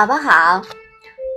[0.00, 0.62] 宝宝好，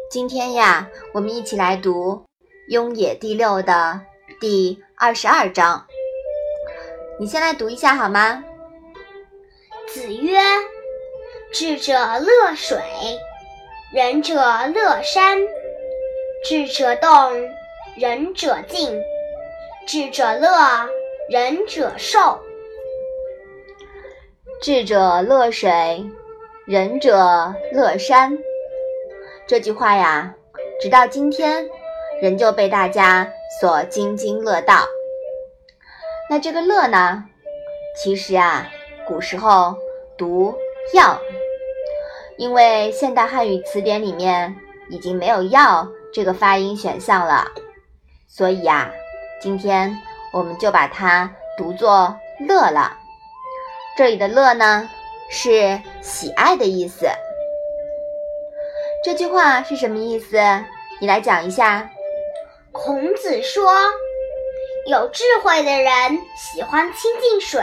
[0.10, 2.16] 今天呀，我们一起来读
[2.70, 4.00] 《雍也》第六的
[4.40, 5.86] 第二十二章。
[7.20, 8.42] 你先来读一下好吗？
[9.90, 10.40] 子曰
[11.52, 12.80] ：“智者乐水，
[13.94, 14.36] 仁者
[14.74, 15.40] 乐山。
[16.46, 17.34] 智者动，
[17.98, 18.98] 仁者静；
[19.86, 20.88] 智者乐，
[21.28, 22.40] 仁者寿。
[24.62, 26.10] 智者乐水，
[26.66, 28.38] 仁者乐山。”
[29.46, 30.34] 这句话呀，
[30.82, 31.68] 直到今天
[32.22, 33.30] 仍旧被大家
[33.60, 34.86] 所津津乐道。
[36.30, 37.26] 那这个“乐”呢，
[38.02, 38.68] 其实啊，
[39.06, 39.76] 古时候
[40.18, 40.56] 读
[40.96, 41.20] “要”，
[42.38, 44.56] 因为现代汉语词典里面
[44.90, 47.46] 已经没有“要”这个发音选项了，
[48.30, 48.90] 所以呀，
[49.42, 49.94] 今天
[50.32, 52.98] 我们就把它读作“乐”了。
[53.98, 54.90] 这里的“乐”呢，
[55.30, 57.08] 是喜爱的意思。
[59.04, 60.38] 这句话是什么意思？
[61.02, 61.90] 你来讲一下。
[62.72, 63.74] 孔子说
[64.88, 65.92] ：“有智慧的人
[66.38, 67.62] 喜欢亲近水，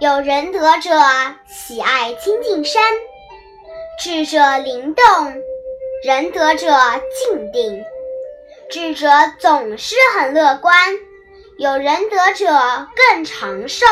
[0.00, 0.90] 有仁德者
[1.46, 2.82] 喜爱亲近山。
[4.00, 5.04] 智者灵动，
[6.04, 6.68] 仁德者
[7.14, 7.84] 静定。
[8.68, 10.74] 智者总是很乐观，
[11.58, 12.46] 有仁德者
[12.96, 13.86] 更长寿。”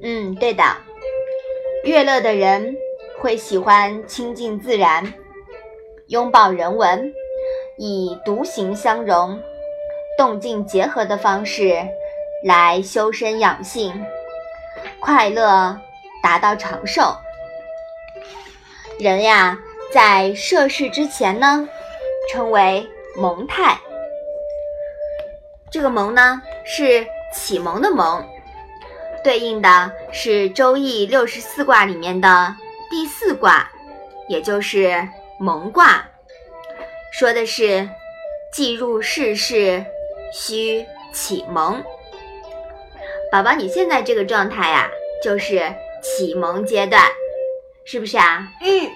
[0.00, 0.62] 嗯，对的。
[1.82, 2.76] 悦乐的人。
[3.22, 5.14] 会喜欢亲近自然，
[6.08, 7.14] 拥抱人文，
[7.78, 9.40] 以独行相融、
[10.18, 11.86] 动静结合的方式
[12.44, 14.04] 来修身养性，
[14.98, 15.78] 快乐
[16.20, 17.14] 达到长寿。
[18.98, 19.56] 人呀，
[19.92, 21.68] 在涉世之前呢，
[22.28, 22.84] 称为
[23.16, 23.78] 蒙太。
[25.70, 28.26] 这个蒙呢，是启蒙的蒙，
[29.22, 32.56] 对应的是《周易》六十四卦里面的。
[32.92, 33.66] 第四卦，
[34.28, 35.08] 也就是
[35.40, 36.06] 蒙卦，
[37.10, 37.88] 说的是
[38.52, 39.82] 既入世事，
[40.30, 41.82] 须启蒙。
[43.32, 44.90] 宝宝，你现在这个状态呀，
[45.22, 47.02] 就是启蒙阶段，
[47.86, 48.46] 是不是啊？
[48.60, 48.90] 嗯。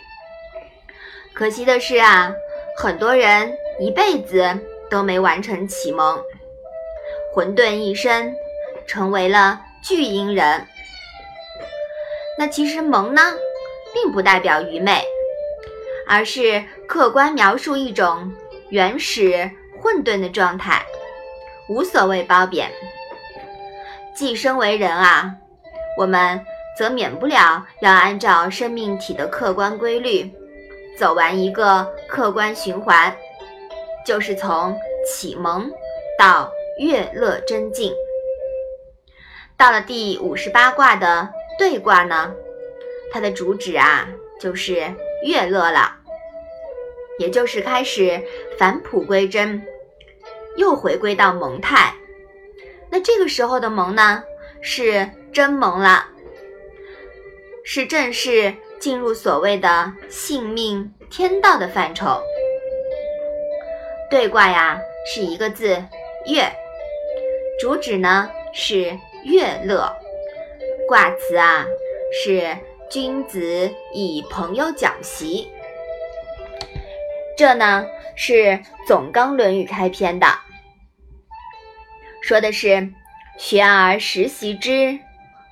[1.33, 2.31] 可惜的是啊，
[2.77, 4.47] 很多人一辈子
[4.91, 6.23] 都没完成启蒙，
[7.33, 8.35] 混沌一生，
[8.87, 10.67] 成为了巨婴人。
[12.39, 13.23] 那其实蒙呢？
[13.97, 15.03] 并不代表愚昧，
[16.07, 18.31] 而是客观描述一种
[18.69, 20.85] 原始混沌的状态，
[21.71, 22.71] 无所谓褒贬。
[24.15, 25.35] 既生为人啊，
[25.99, 26.45] 我们
[26.79, 30.31] 则免不了要按照生命体的客观规律，
[30.99, 33.17] 走完一个客观循环，
[34.05, 34.77] 就是从
[35.07, 35.71] 启蒙
[36.19, 37.91] 到悦乐真境。
[39.57, 42.35] 到了第五十八卦的兑卦呢？
[43.17, 44.07] 它的主旨啊，
[44.39, 44.75] 就是
[45.25, 45.97] 悦乐了，
[47.19, 48.23] 也就是开始
[48.59, 49.67] 返璞归真，
[50.59, 51.95] 又回归到蒙态。
[52.91, 54.23] 那这个时候的蒙呢，
[54.61, 56.09] 是真蒙了，
[57.65, 62.21] 是正式进入所谓的性命天道的范畴。
[64.11, 65.83] 对卦呀，是一个字
[66.27, 66.53] 月，
[67.59, 68.95] 主旨呢是
[69.25, 69.91] 悦乐，
[70.87, 71.65] 卦辞啊
[72.13, 72.55] 是。
[72.89, 75.49] 君子以朋友讲习，
[77.37, 80.27] 这呢是总纲《论语》开篇的，
[82.23, 82.93] 说的是
[83.37, 85.01] 学而时习之，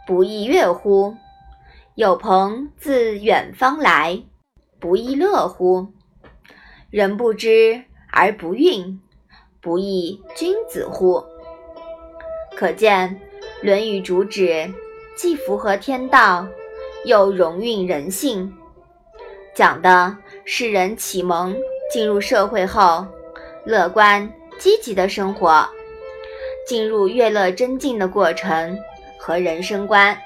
[0.07, 1.17] 不亦乐乎？
[1.97, 4.23] 有朋自远方来，
[4.79, 5.93] 不亦乐乎？
[6.91, 8.99] 人不知而不愠，
[9.61, 11.25] 不亦君子乎？
[12.57, 13.21] 可见
[13.67, 14.73] 《论语》主旨
[15.17, 16.47] 既符合天道。
[17.05, 18.51] 又融蕴人性，
[19.55, 20.17] 讲的
[20.47, 21.55] 是人启蒙
[21.93, 23.07] 进入社会后，
[23.65, 24.29] 乐观
[24.59, 25.69] 积极的生活，
[26.67, 28.79] 进入悦乐真静的过程
[29.19, 30.17] 和人生观。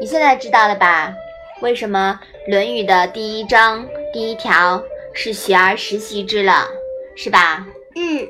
[0.00, 1.12] 你现在知道了吧？
[1.60, 4.80] 为什么《论语》的第一章第一条
[5.12, 6.68] 是“学而时习之”了，
[7.16, 7.66] 是吧？
[7.96, 8.28] 嗯，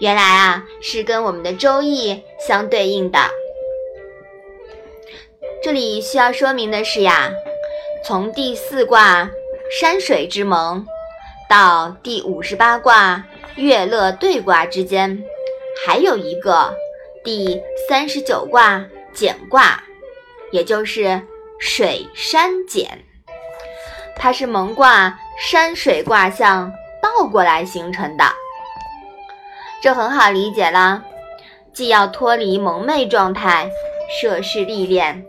[0.00, 3.18] 原来啊是跟我们的《周易》相对应的。
[5.62, 7.30] 这里需要说明的是呀，
[8.04, 9.30] 从第四卦
[9.70, 10.84] 山水之盟
[11.48, 13.24] 到第五十八卦
[13.54, 15.22] 月乐兑卦之间，
[15.86, 16.74] 还有一个
[17.22, 19.80] 第三十九卦简卦，
[20.50, 21.22] 也就是
[21.60, 23.04] 水山简，
[24.16, 28.24] 它是蒙卦山水卦象倒过来形成的。
[29.80, 31.04] 这很好理解啦，
[31.72, 33.70] 既要脱离蒙昧状态，
[34.20, 35.24] 涉世历练。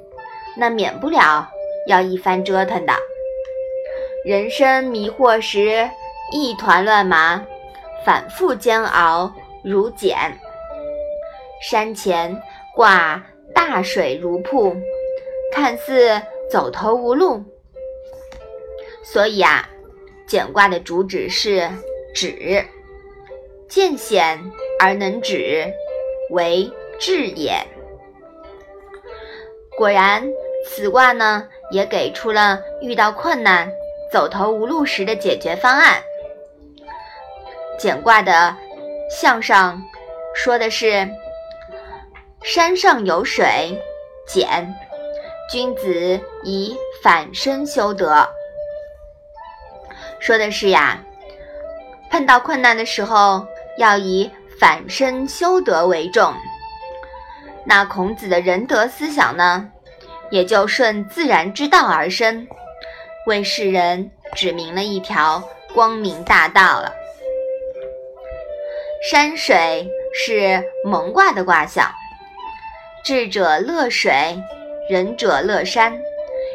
[0.55, 1.49] 那免不了
[1.87, 2.93] 要一番折腾的。
[4.25, 5.89] 人生迷惑时，
[6.31, 7.45] 一团乱麻，
[8.05, 9.33] 反复煎熬
[9.63, 10.39] 如茧。
[11.61, 12.41] 山前
[12.75, 13.23] 挂
[13.53, 14.75] 大水如瀑，
[15.51, 17.43] 看似走投无路。
[19.03, 19.67] 所以啊，
[20.25, 21.69] 简卦的主旨是
[22.15, 22.65] 止，
[23.67, 24.39] 见险
[24.79, 25.65] 而能止，
[26.29, 27.55] 为智也。
[29.77, 30.23] 果然，
[30.65, 33.69] 此卦呢也给出了遇到困难、
[34.11, 36.01] 走投无路时的解决方案。
[37.79, 38.55] 简卦的
[39.09, 39.81] 向上
[40.35, 41.09] 说的是
[42.43, 43.77] ：“山上有水，
[44.27, 44.73] 简，
[45.51, 48.27] 君子以反身修德。”
[50.19, 51.03] 说的是呀，
[52.09, 53.45] 碰到困难的时候
[53.77, 54.29] 要以
[54.59, 56.33] 反身修德为重。
[57.65, 59.69] 那孔子的仁德思想呢，
[60.29, 62.47] 也就顺自然之道而生，
[63.25, 65.43] 为世人指明了一条
[65.73, 66.93] 光明大道了。
[69.09, 71.89] 山水是蒙卦的卦象，
[73.03, 74.41] 智者乐水，
[74.89, 75.97] 仁者乐山，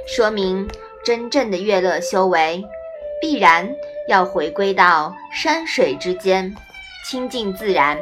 [0.07, 0.69] 说明
[1.05, 2.65] 真正的乐乐修为。
[3.21, 3.69] 必然
[4.07, 6.55] 要回归到山水之间，
[7.05, 7.99] 亲近自然。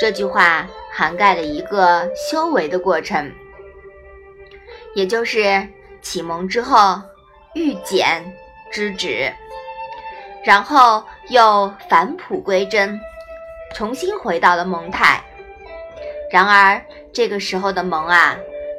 [0.00, 3.32] 这句话涵盖了一个修为的过程，
[4.94, 5.66] 也就是
[6.02, 7.00] 启蒙之后
[7.54, 8.22] 欲简
[8.70, 9.32] 知止，
[10.44, 13.00] 然后又返璞归真，
[13.74, 15.24] 重新回到了蒙态。
[16.30, 18.36] 然而这个时候的蒙啊，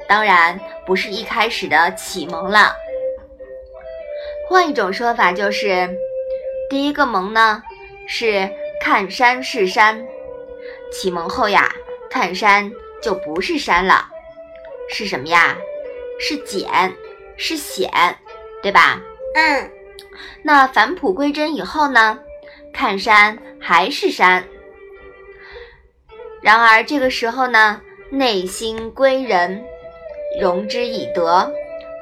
[0.07, 2.75] 当然不是一开始的启蒙了。
[4.48, 5.89] 换一种说法就是，
[6.69, 7.63] 第一个蒙呢
[8.07, 8.50] 是
[8.80, 10.06] 看山是山，
[10.92, 11.74] 启蒙后呀，
[12.13, 12.71] 看山
[13.01, 14.07] 就不是山了，
[14.88, 15.57] 是什么呀？
[16.19, 16.69] 是简，
[17.38, 17.89] 是险，
[18.62, 19.01] 对吧？
[19.33, 19.71] 嗯。
[20.44, 22.19] 那返璞归真以后呢，
[22.71, 24.48] 看山还是山，
[26.39, 27.81] 然而这个时候呢，
[28.12, 29.65] 内心归仁，
[30.39, 31.51] 容之以德，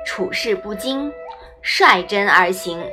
[0.06, 1.10] 处事不惊。
[1.62, 2.84] 率真而行，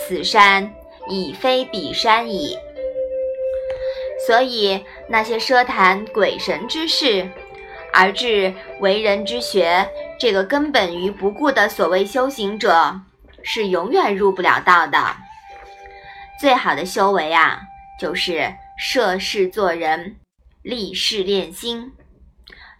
[0.00, 0.74] 此山
[1.08, 2.58] 已非彼山矣。
[4.24, 7.28] 所以那些奢谈鬼神之事，
[7.92, 13.00] 而致为人之学，这个根本于不顾的所谓修行者，
[13.42, 14.98] 是永远入不了道的。
[16.40, 17.60] 最好的修为啊，
[17.98, 20.16] 就是涉世做人，
[20.62, 21.92] 立世练心。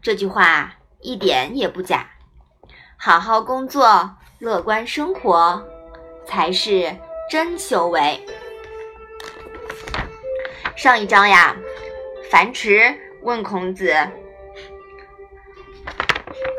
[0.00, 2.06] 这句话一点也不假。
[2.96, 4.16] 好好工作。
[4.38, 5.66] 乐观生活
[6.26, 6.94] 才是
[7.30, 8.20] 真修为。
[10.76, 11.56] 上一章呀，
[12.30, 13.96] 樊迟问孔子，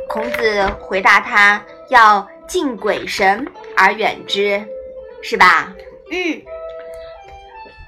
[0.09, 3.45] 孔子回答他要敬鬼神
[3.77, 4.59] 而远之，
[5.21, 5.71] 是吧？
[6.09, 6.41] 嗯。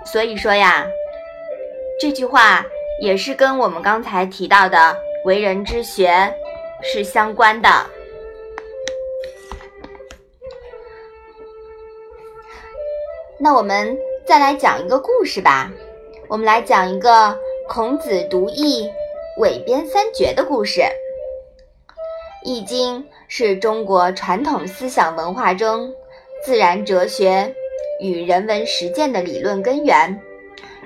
[0.05, 0.85] 所以说呀，
[1.99, 2.63] 这句话
[3.01, 6.31] 也是跟我们刚才提到的为人之学
[6.83, 7.69] 是相关的。
[13.39, 13.97] 那我们
[14.27, 15.71] 再来讲一个故事吧。
[16.29, 17.35] 我们来讲一个
[17.67, 18.87] 孔子读易、
[19.39, 20.81] 韦编三绝的故事。
[22.45, 25.91] 《易经》是中国传统思想文化中
[26.45, 27.51] 自然哲学
[27.99, 30.21] 与人文实践的理论根源，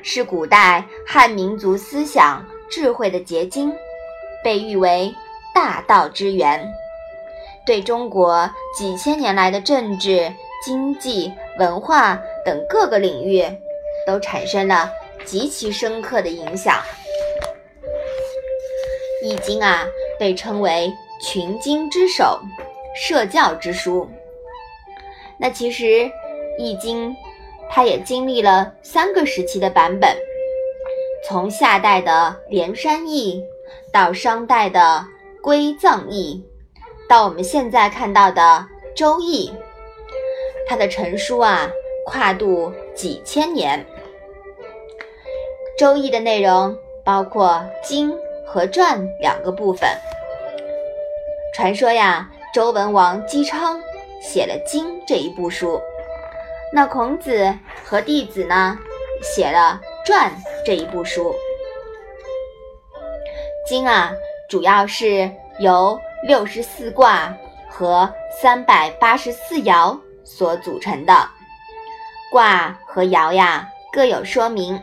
[0.02, 3.74] 是古代汉民族思想智慧的结晶，
[4.42, 5.14] 被誉为
[5.54, 6.74] 大道之源，
[7.66, 10.32] 对中国几千年来的政治。
[10.66, 11.30] 经济、
[11.60, 13.44] 文化等各个领域
[14.08, 14.90] 都产生了
[15.26, 16.82] 极其深刻的影响。
[19.26, 19.86] 《易经》啊，
[20.20, 22.40] 被称为群经之首、
[22.94, 24.10] 社教之书。
[25.40, 25.86] 那其实，
[26.58, 27.10] 《易经》
[27.70, 30.16] 它也经历了三个时期的版本，
[31.28, 32.12] 从夏代的
[32.50, 33.40] 《连山易》
[33.92, 34.80] 到商代的
[35.42, 36.44] 《归藏易》，
[37.10, 38.42] 到我们现在看到的
[38.94, 39.50] 《周易》。
[40.68, 41.70] 它的成书啊，
[42.06, 43.86] 跨度几千年。
[45.78, 48.14] 《周易》的内容包括经
[48.46, 49.90] 和传两个部分。
[51.54, 53.82] 传说呀，周文王姬昌
[54.22, 55.82] 写了经这一部书，
[56.72, 57.54] 那孔子
[57.84, 58.78] 和弟子呢，
[59.22, 60.32] 写了传
[60.66, 61.34] 这一部书。
[63.68, 64.12] 经啊，
[64.50, 67.36] 主要是由六十四卦
[67.70, 68.12] 和
[68.42, 69.98] 三百八十四爻。
[70.26, 71.14] 所组成的
[72.32, 74.82] 卦和爻呀，各有说明，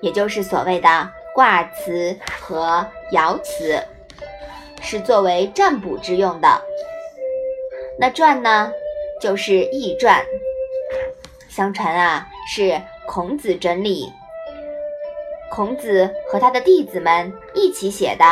[0.00, 3.82] 也就是所谓的卦辞和爻辞，
[4.80, 6.62] 是作为占卜之用的。
[7.98, 8.70] 那传呢，
[9.20, 10.22] 就是《易传》，
[11.48, 14.12] 相传啊是孔子整理，
[15.50, 18.24] 孔子和他的弟子们一起写的，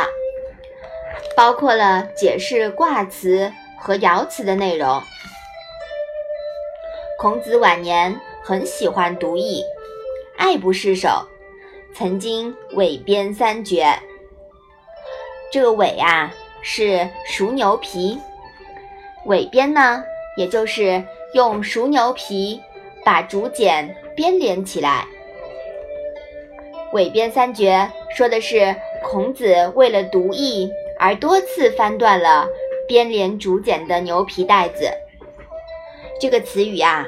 [1.35, 5.01] 包括了解释卦辞和爻辞的内容。
[7.17, 9.63] 孔子晚年很喜欢读易，
[10.37, 11.27] 爱不释手，
[11.97, 13.87] 曾经尾编三绝。
[15.49, 16.29] 这个尾啊
[16.61, 18.19] 是熟牛皮，
[19.27, 20.03] 尾编呢
[20.35, 21.01] 也就是
[21.33, 22.59] 用熟牛皮
[23.05, 25.07] 把竹简编连起来。
[26.91, 32.45] 尾编三绝说的是孔子为了读易而多次翻断了
[32.89, 34.91] 编连竹简的牛皮带子。
[36.19, 37.07] 这个词语啊，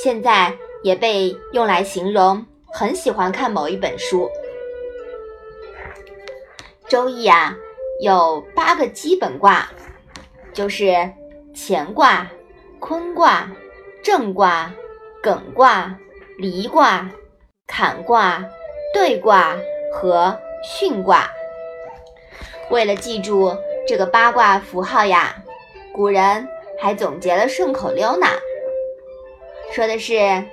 [0.00, 0.54] 现在
[0.84, 4.30] 也被用来形容很喜欢看某一本书。
[6.88, 7.56] 周易啊。
[8.00, 9.68] 有八个基本卦，
[10.52, 11.10] 就是
[11.52, 12.30] 乾卦、
[12.78, 13.50] 坤卦、
[14.04, 14.72] 震卦、
[15.20, 15.98] 艮卦、
[16.38, 17.10] 离卦、
[17.66, 18.44] 坎卦、
[18.94, 19.56] 兑卦
[19.92, 20.38] 和
[20.80, 21.28] 巽卦。
[22.70, 23.52] 为了记住
[23.88, 25.42] 这个八卦符号呀，
[25.92, 26.48] 古人
[26.78, 28.28] 还总结了顺口溜呢，
[29.72, 30.44] 说的是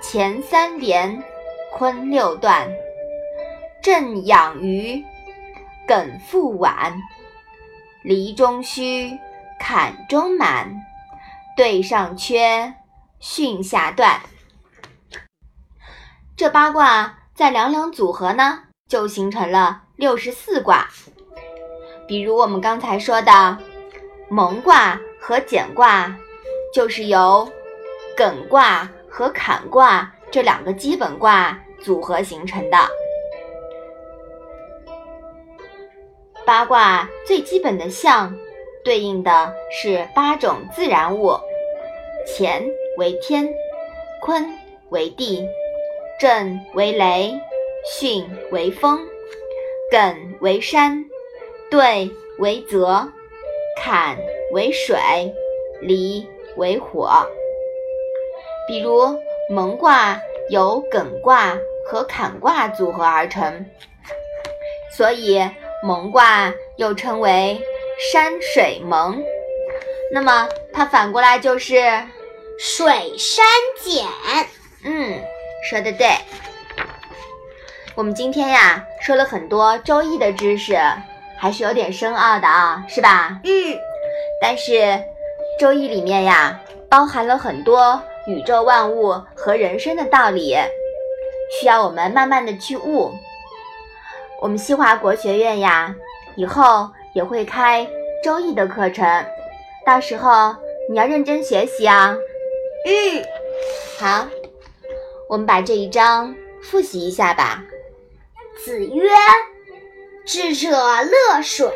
[0.00, 1.24] 乾三连，
[1.76, 2.72] 坤六断，
[3.82, 5.04] 震养鱼。
[5.88, 7.02] 艮复晚，
[8.04, 9.18] 离中虚，
[9.58, 10.72] 坎中满，
[11.56, 12.72] 兑上缺，
[13.20, 14.20] 巽下断。
[16.36, 20.88] 这八卦再两两组合呢，就形成了六十四卦。
[22.06, 23.58] 比如我们刚才说的
[24.30, 26.16] 蒙卦和简卦，
[26.72, 27.52] 就是由
[28.16, 32.78] 艮卦和坎卦这两个基本卦组合形成的。
[36.46, 38.34] 八卦最基本的象，
[38.82, 41.38] 对应的是八种自然物：
[42.26, 42.64] 乾
[42.98, 43.48] 为天，
[44.20, 44.44] 坤
[44.90, 45.46] 为地，
[46.18, 47.34] 震为雷，
[47.98, 48.98] 巽为风，
[49.90, 51.04] 艮为山，
[51.70, 53.08] 兑为泽，
[53.78, 54.16] 坎
[54.52, 54.98] 为水，
[55.80, 56.26] 离
[56.56, 57.10] 为火。
[58.66, 63.64] 比如蒙卦有艮卦和坎卦组合而成，
[64.96, 65.42] 所以。
[65.86, 67.60] 蒙卦又称为
[68.10, 69.22] 山水蒙，
[70.10, 71.74] 那么它反过来就是
[72.58, 73.44] 水山
[73.82, 74.06] 简。
[74.82, 75.20] 嗯，
[75.68, 76.08] 说的对。
[77.94, 80.74] 我们今天呀说了很多周易的知识，
[81.36, 83.38] 还是有点深奥的啊，是吧？
[83.44, 83.78] 嗯。
[84.40, 84.98] 但是
[85.60, 90.56] 周易里面呀包含了很多宇宙万物和人生的道理，
[91.50, 93.12] 需要我们慢慢的去悟。
[94.40, 95.94] 我们西华国学院呀，
[96.36, 97.88] 以后也会开
[98.22, 99.24] 周易的课程，
[99.86, 100.54] 到时候
[100.90, 102.16] 你要认真学习啊。
[102.86, 103.24] 嗯，
[103.98, 104.26] 好，
[105.28, 107.62] 我们把这一章复习一下吧。
[108.64, 109.08] 子曰
[110.26, 111.68] ：“智者乐水，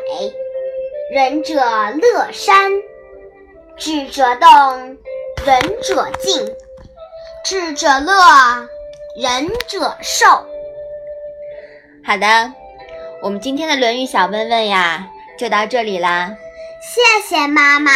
[1.11, 2.71] 仁者乐山。
[3.77, 4.97] 智者动，
[5.45, 6.45] 仁者静；
[7.45, 8.13] 智者乐，
[9.15, 10.25] 仁者寿。”
[12.05, 12.53] 好的，
[13.21, 16.35] 我们今天的《论语》小问问呀，就到这里啦。
[16.81, 17.91] 谢谢妈妈。